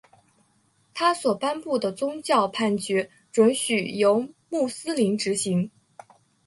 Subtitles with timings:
[0.95, 5.69] 他所颁布的宗教判决准许由穆斯林执行。